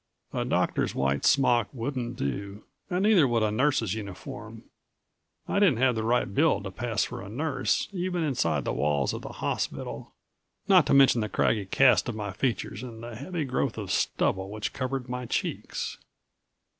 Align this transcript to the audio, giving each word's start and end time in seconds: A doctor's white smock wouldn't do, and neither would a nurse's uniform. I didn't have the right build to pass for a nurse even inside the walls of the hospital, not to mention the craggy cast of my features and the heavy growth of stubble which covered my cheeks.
A 0.33 0.43
doctor's 0.43 0.95
white 0.95 1.25
smock 1.25 1.67
wouldn't 1.71 2.15
do, 2.15 2.63
and 2.89 3.03
neither 3.03 3.27
would 3.27 3.43
a 3.43 3.51
nurse's 3.51 3.93
uniform. 3.93 4.63
I 5.47 5.59
didn't 5.59 5.77
have 5.77 5.93
the 5.93 6.01
right 6.01 6.33
build 6.33 6.63
to 6.63 6.71
pass 6.71 7.03
for 7.03 7.21
a 7.21 7.29
nurse 7.29 7.87
even 7.91 8.23
inside 8.23 8.65
the 8.65 8.73
walls 8.73 9.13
of 9.13 9.21
the 9.21 9.29
hospital, 9.29 10.15
not 10.67 10.87
to 10.87 10.95
mention 10.95 11.21
the 11.21 11.29
craggy 11.29 11.67
cast 11.67 12.09
of 12.09 12.15
my 12.15 12.31
features 12.33 12.81
and 12.81 13.03
the 13.03 13.15
heavy 13.15 13.45
growth 13.45 13.77
of 13.77 13.91
stubble 13.91 14.49
which 14.49 14.73
covered 14.73 15.07
my 15.07 15.27
cheeks. 15.27 15.99